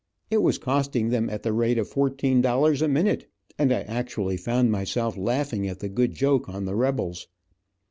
It 0.31 0.41
was 0.41 0.57
costing 0.57 1.09
them 1.09 1.29
at 1.29 1.43
the 1.43 1.53
rate 1.53 1.77
of 1.77 1.87
fourteen 1.87 2.41
dollars 2.41 2.81
a 2.81 2.87
minute, 2.87 3.27
and 3.59 3.71
I 3.71 3.81
actually 3.81 4.35
found 4.35 4.71
myself 4.71 5.15
laughing 5.15 5.67
at 5.67 5.77
the 5.79 5.89
good 5.89 6.13
joke 6.15 6.49
on 6.49 6.65
the 6.65 6.73
rebels. 6.75 7.27